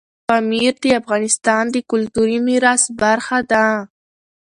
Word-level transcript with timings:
پامیر 0.27 0.73
د 0.83 0.85
افغانستان 1.01 1.63
د 1.71 1.75
کلتوري 1.91 2.37
میراث 2.47 2.83
برخه 3.01 3.39
ده. 3.51 3.65